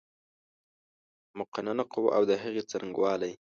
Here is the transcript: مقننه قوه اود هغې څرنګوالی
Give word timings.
مقننه 1.37 1.83
قوه 1.93 2.09
اود 2.17 2.29
هغې 2.43 2.61
څرنګوالی 2.69 3.31